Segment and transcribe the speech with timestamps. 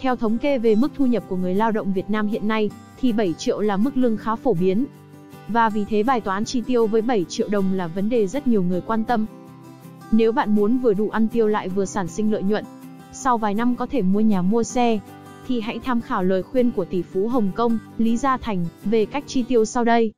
[0.00, 2.70] Theo thống kê về mức thu nhập của người lao động Việt Nam hiện nay,
[3.00, 4.84] thì 7 triệu là mức lương khá phổ biến.
[5.48, 8.46] Và vì thế bài toán chi tiêu với 7 triệu đồng là vấn đề rất
[8.46, 9.26] nhiều người quan tâm.
[10.12, 12.64] Nếu bạn muốn vừa đủ ăn tiêu lại vừa sản sinh lợi nhuận,
[13.12, 14.98] sau vài năm có thể mua nhà mua xe,
[15.48, 19.06] thì hãy tham khảo lời khuyên của tỷ phú Hồng Kông, Lý Gia Thành, về
[19.06, 20.12] cách chi tiêu sau đây.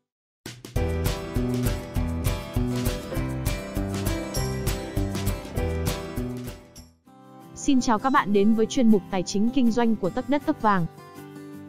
[7.62, 10.42] Xin chào các bạn đến với chuyên mục Tài chính Kinh doanh của Tấc Đất
[10.46, 10.86] Tấc Vàng.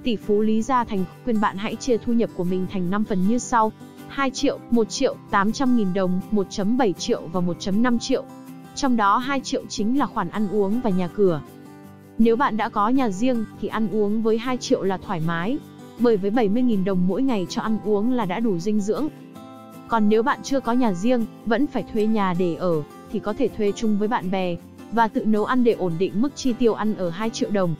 [0.04, 3.04] Tỷ phú Lý Gia Thành khuyên bạn hãy chia thu nhập của mình thành 5
[3.04, 3.72] phần như sau.
[4.08, 8.24] 2 triệu, 1 triệu, 800 nghìn đồng, 1.7 triệu và 1.5 triệu.
[8.76, 11.42] Trong đó 2 triệu chính là khoản ăn uống và nhà cửa.
[12.18, 15.58] Nếu bạn đã có nhà riêng thì ăn uống với 2 triệu là thoải mái,
[16.00, 19.08] bởi với 70.000 đồng mỗi ngày cho ăn uống là đã đủ dinh dưỡng.
[19.88, 22.82] Còn nếu bạn chưa có nhà riêng, vẫn phải thuê nhà để ở,
[23.12, 24.56] thì có thể thuê chung với bạn bè,
[24.94, 27.76] và tự nấu ăn để ổn định mức chi tiêu ăn ở 2 triệu đồng.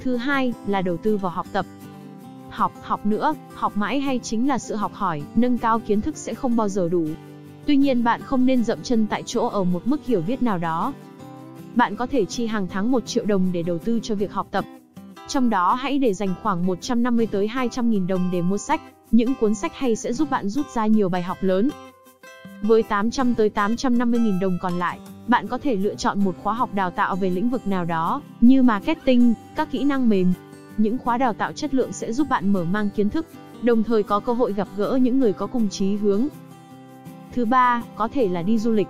[0.00, 1.66] Thứ hai là đầu tư vào học tập.
[2.50, 6.16] Học, học nữa, học mãi hay chính là sự học hỏi, nâng cao kiến thức
[6.16, 7.06] sẽ không bao giờ đủ.
[7.66, 10.58] Tuy nhiên bạn không nên dậm chân tại chỗ ở một mức hiểu biết nào
[10.58, 10.92] đó.
[11.74, 14.48] Bạn có thể chi hàng tháng 1 triệu đồng để đầu tư cho việc học
[14.50, 14.64] tập.
[15.28, 18.80] Trong đó hãy để dành khoảng 150 tới 200 nghìn đồng để mua sách.
[19.10, 21.70] Những cuốn sách hay sẽ giúp bạn rút ra nhiều bài học lớn.
[22.62, 24.98] Với 800 tới 850 nghìn đồng còn lại,
[25.28, 28.22] bạn có thể lựa chọn một khóa học đào tạo về lĩnh vực nào đó,
[28.40, 30.32] như marketing, các kỹ năng mềm.
[30.76, 33.26] Những khóa đào tạo chất lượng sẽ giúp bạn mở mang kiến thức,
[33.62, 36.28] đồng thời có cơ hội gặp gỡ những người có cùng chí hướng.
[37.34, 38.88] Thứ ba, có thể là đi du lịch.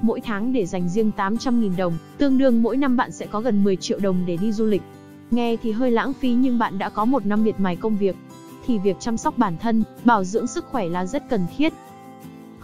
[0.00, 3.64] Mỗi tháng để dành riêng 800.000 đồng, tương đương mỗi năm bạn sẽ có gần
[3.64, 4.82] 10 triệu đồng để đi du lịch.
[5.30, 8.16] Nghe thì hơi lãng phí nhưng bạn đã có một năm miệt mài công việc,
[8.66, 11.72] thì việc chăm sóc bản thân, bảo dưỡng sức khỏe là rất cần thiết.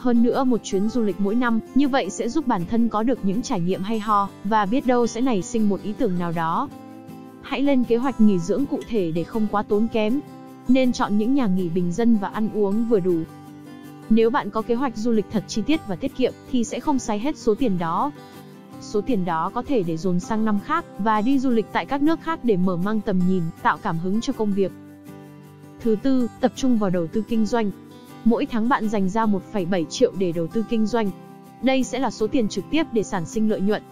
[0.01, 3.03] Hơn nữa một chuyến du lịch mỗi năm, như vậy sẽ giúp bản thân có
[3.03, 6.19] được những trải nghiệm hay ho, và biết đâu sẽ nảy sinh một ý tưởng
[6.19, 6.69] nào đó.
[7.43, 10.21] Hãy lên kế hoạch nghỉ dưỡng cụ thể để không quá tốn kém.
[10.69, 13.19] Nên chọn những nhà nghỉ bình dân và ăn uống vừa đủ.
[14.11, 16.81] Nếu bạn có kế hoạch du lịch thật chi tiết và tiết kiệm, thì sẽ
[16.81, 18.13] không xài hết số tiền đó.
[18.81, 21.87] Số tiền đó có thể để dồn sang năm khác, và đi du lịch tại
[21.87, 24.73] các nước khác để mở mang tầm nhìn, tạo cảm hứng cho công việc.
[25.81, 27.71] Thứ tư, tập trung vào đầu tư kinh doanh.
[28.25, 31.11] Mỗi tháng bạn dành ra 1,7 triệu để đầu tư kinh doanh.
[31.63, 33.83] Đây sẽ là số tiền trực tiếp để sản sinh lợi nhuận.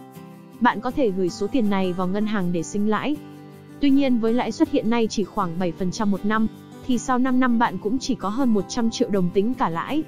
[0.61, 3.17] Bạn có thể gửi số tiền này vào ngân hàng để sinh lãi.
[3.81, 6.47] Tuy nhiên với lãi suất hiện nay chỉ khoảng 7% một năm,
[6.87, 10.03] thì sau 5 năm bạn cũng chỉ có hơn 100 triệu đồng tính cả lãi.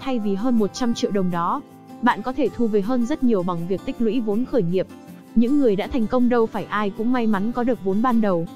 [0.00, 1.62] Thay vì hơn 100 triệu đồng đó,
[2.02, 4.86] bạn có thể thu về hơn rất nhiều bằng việc tích lũy vốn khởi nghiệp.
[5.34, 8.20] Những người đã thành công đâu phải ai cũng may mắn có được vốn ban
[8.20, 8.46] đầu.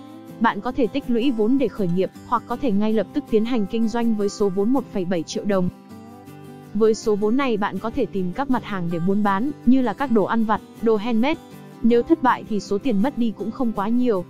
[0.40, 3.24] Bạn có thể tích lũy vốn để khởi nghiệp, hoặc có thể ngay lập tức
[3.30, 5.68] tiến hành kinh doanh với số vốn 1,7 triệu đồng.
[6.74, 9.82] Với số vốn này bạn có thể tìm các mặt hàng để buôn bán, như
[9.82, 11.40] là các đồ ăn vặt, đồ handmade.
[11.82, 14.24] Nếu thất bại thì số tiền mất đi cũng không quá nhiều.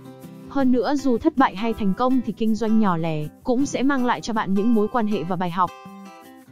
[0.49, 3.83] Hơn nữa dù thất bại hay thành công thì kinh doanh nhỏ lẻ cũng sẽ
[3.83, 5.71] mang lại cho bạn những mối quan hệ và bài học.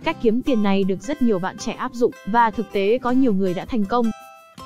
[0.03, 3.11] Cách kiếm tiền này được rất nhiều bạn trẻ áp dụng và thực tế có
[3.11, 4.05] nhiều người đã thành công.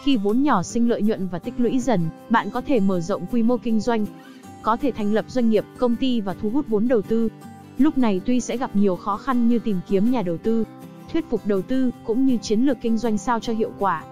[0.04, 3.26] Khi vốn nhỏ sinh lợi nhuận và tích lũy dần, bạn có thể mở rộng
[3.32, 4.06] quy mô kinh doanh,
[4.64, 7.30] có thể thành lập doanh nghiệp, công ty và thu hút vốn đầu tư.
[7.78, 10.66] Lúc này tuy sẽ gặp nhiều khó khăn như tìm kiếm nhà đầu tư,
[11.12, 14.04] thuyết phục đầu tư, cũng như chiến lược kinh doanh sao cho hiệu quả.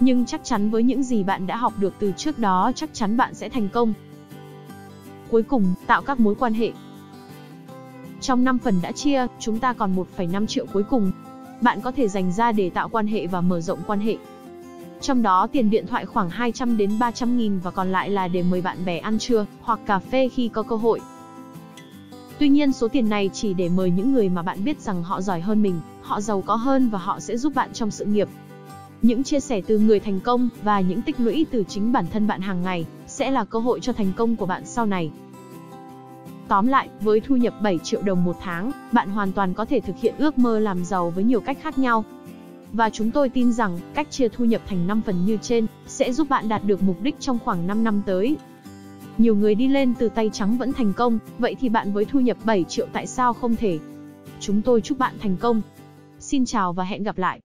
[0.00, 3.16] Nhưng chắc chắn với những gì bạn đã học được từ trước đó chắc chắn
[3.16, 3.92] bạn sẽ thành công.
[5.30, 6.72] Cuối cùng, tạo các mối quan hệ.
[8.20, 11.12] Trong 5 phần đã chia, chúng ta còn 1,5 triệu cuối cùng.
[11.60, 14.16] Bạn có thể dành ra để tạo quan hệ và mở rộng quan hệ.
[15.00, 18.42] Trong đó tiền điện thoại khoảng 200 đến 300 nghìn và còn lại là để
[18.42, 21.00] mời bạn bè ăn trưa, hoặc cà phê khi có cơ hội.
[22.38, 25.20] Tuy nhiên số tiền này chỉ để mời những người mà bạn biết rằng họ
[25.20, 28.28] giỏi hơn mình, họ giàu có hơn và họ sẽ giúp bạn trong sự nghiệp.
[29.02, 32.26] Những chia sẻ từ người thành công và những tích lũy từ chính bản thân
[32.26, 35.10] bạn hàng ngày sẽ là cơ hội cho thành công của bạn sau này.
[36.48, 39.80] Tóm lại, với thu nhập 7 triệu đồng một tháng, bạn hoàn toàn có thể
[39.80, 42.04] thực hiện ước mơ làm giàu với nhiều cách khác nhau.
[42.72, 46.12] Và chúng tôi tin rằng, cách chia thu nhập thành 5 phần như trên, sẽ
[46.12, 48.36] giúp bạn đạt được mục đích trong khoảng 5 năm tới.
[49.18, 52.20] Nhiều người đi lên từ tay trắng vẫn thành công, vậy thì bạn với thu
[52.20, 53.78] nhập 7 triệu tại sao không thể?
[54.40, 55.60] Chúng tôi chúc bạn thành công.
[56.18, 57.40] Xin chào và hẹn gặp lại.